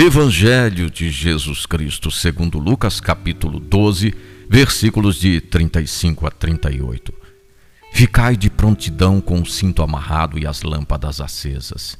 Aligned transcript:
Evangelho 0.00 0.88
de 0.88 1.10
Jesus 1.10 1.66
Cristo, 1.66 2.08
segundo 2.08 2.56
Lucas, 2.60 3.00
capítulo 3.00 3.58
12, 3.58 4.14
versículos 4.48 5.16
de 5.16 5.40
35 5.40 6.24
a 6.24 6.30
38. 6.30 7.12
Ficai 7.92 8.36
de 8.36 8.48
prontidão 8.48 9.20
com 9.20 9.40
o 9.40 9.44
cinto 9.44 9.82
amarrado 9.82 10.38
e 10.38 10.46
as 10.46 10.62
lâmpadas 10.62 11.20
acesas. 11.20 11.98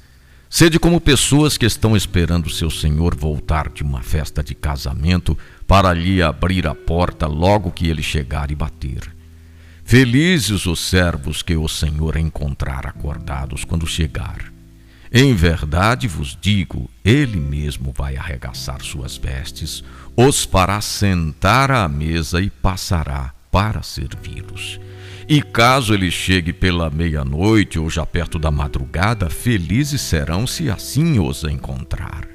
Sede 0.49 0.79
como 0.79 1.01
pessoas 1.01 1.59
que 1.59 1.67
estão 1.67 1.97
esperando 1.97 2.49
seu 2.49 2.71
senhor 2.71 3.17
voltar 3.17 3.69
de 3.69 3.83
uma 3.83 4.01
festa 4.01 4.45
de 4.45 4.55
casamento 4.55 5.37
para 5.67 5.93
lhe 5.93 6.23
abrir 6.23 6.69
a 6.69 6.77
porta 6.77 7.27
logo 7.27 7.73
que 7.73 7.89
ele 7.89 8.05
chegar 8.05 8.53
e 8.53 8.55
bater. 8.55 9.13
Felizes 9.83 10.67
os 10.67 10.79
servos 10.79 11.43
que 11.43 11.57
o 11.57 11.67
Senhor 11.67 12.17
encontrar 12.17 12.87
acordados 12.87 13.65
quando 13.65 13.89
chegar. 13.89 14.57
Em 15.13 15.35
verdade 15.35 16.07
vos 16.07 16.37
digo, 16.41 16.91
ele 17.05 17.39
mesmo 17.39 17.95
vai 17.97 18.17
arregaçar 18.17 18.83
suas 18.83 19.17
vestes, 19.17 19.83
os 20.17 20.45
fará 20.45 20.81
sentar 20.81 21.71
à 21.71 21.89
mesa 21.89 22.41
e 22.41 22.51
passará 22.51 23.33
para 23.51 23.83
servi-los. 23.83 24.79
E 25.27 25.43
caso 25.43 25.95
ele 25.95 26.11
chegue 26.11 26.53
pela 26.53 26.91
meia-noite 26.91 27.79
ou 27.79 27.89
já 27.89 28.05
perto 28.05 28.39
da 28.39 28.51
madrugada, 28.51 29.29
felizes 29.29 30.01
serão 30.01 30.47
se 30.47 30.71
assim 30.71 31.19
os 31.19 31.45
encontrar. 31.45 32.27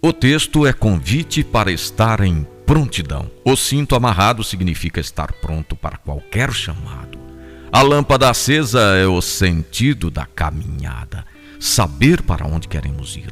O 0.00 0.12
texto 0.12 0.64
é 0.64 0.72
convite 0.72 1.42
para 1.42 1.72
estar 1.72 2.20
em 2.20 2.46
prontidão. 2.64 3.28
O 3.44 3.56
cinto 3.56 3.96
amarrado 3.96 4.44
significa 4.44 5.00
estar 5.00 5.32
pronto 5.40 5.74
para 5.74 5.96
qualquer 5.96 6.52
chamado. 6.52 7.07
A 7.70 7.82
lâmpada 7.82 8.30
acesa 8.30 8.80
é 8.96 9.06
o 9.06 9.20
sentido 9.20 10.10
da 10.10 10.24
caminhada, 10.24 11.24
saber 11.60 12.22
para 12.22 12.46
onde 12.46 12.66
queremos 12.66 13.14
ir. 13.16 13.30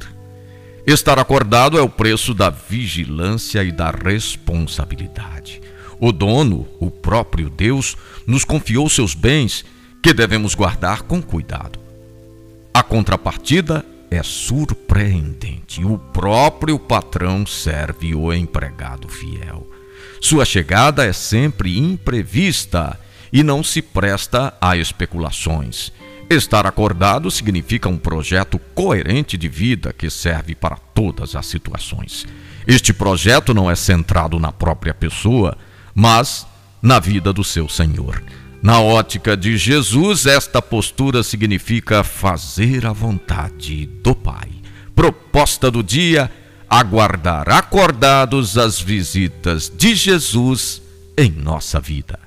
Estar 0.87 1.19
acordado 1.19 1.79
é 1.79 1.83
o 1.83 1.89
preço 1.89 2.35
da 2.35 2.51
vigilância 2.51 3.65
e 3.65 3.73
da 3.73 3.91
responsabilidade. 3.91 5.61
O 5.99 6.13
dono, 6.13 6.69
o 6.79 6.91
próprio 6.91 7.49
Deus, 7.49 7.97
nos 8.27 8.45
confiou 8.45 8.89
seus 8.89 9.15
bens 9.15 9.65
que 10.03 10.13
devemos 10.13 10.55
guardar 10.55 11.03
com 11.03 11.23
cuidado. 11.23 11.79
A 12.75 12.83
contrapartida 12.83 13.85
é 14.11 14.23
surpreendente. 14.23 15.83
O 15.83 15.99
próprio 15.99 16.79
patrão 16.79 17.47
serve 17.47 18.15
o 18.15 18.33
empregado 18.33 19.09
fiel. 19.09 19.67
Sua 20.21 20.45
chegada 20.45 21.05
é 21.05 21.13
sempre 21.13 21.79
imprevista 21.79 23.01
e 23.33 23.43
não 23.43 23.63
se 23.63 23.81
presta 23.83 24.55
a 24.61 24.77
especulações. 24.77 25.93
Estar 26.29 26.67
acordado 26.67 27.31
significa 27.31 27.89
um 27.89 27.97
projeto 27.97 28.59
coerente 28.75 29.37
de 29.37 29.49
vida 29.49 29.93
que 29.93 30.11
serve 30.11 30.55
para 30.55 30.77
todas 30.77 31.37
as 31.37 31.47
situações. 31.47 32.27
Este 32.67 32.93
projeto 32.93 33.55
não 33.55 33.71
é 33.71 33.77
centrado 33.77 34.39
na 34.41 34.51
própria 34.51 34.93
pessoa, 34.93 35.57
mas 35.95 36.45
na 36.83 36.99
vida 36.99 37.33
do 37.33 37.45
seu 37.45 37.69
Senhor. 37.69 38.23
Na 38.61 38.81
ótica 38.81 39.37
de 39.37 39.57
Jesus, 39.57 40.27
esta 40.27 40.61
postura 40.61 41.23
significa 41.23 42.03
fazer 42.03 42.85
a 42.85 42.93
vontade 42.93 43.87
do 43.87 44.13
Pai. 44.13 44.51
Proposta 44.97 45.71
do 45.71 45.83
dia: 45.83 46.29
aguardar 46.69 47.49
acordados 47.49 48.59
as 48.59 48.81
visitas 48.81 49.71
de 49.73 49.95
Jesus 49.95 50.83
em 51.17 51.31
nossa 51.31 51.79
vida. 51.79 52.26